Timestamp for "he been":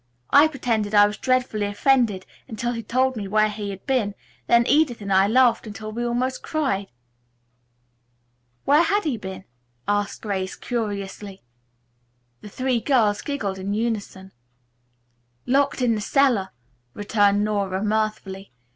9.03-9.43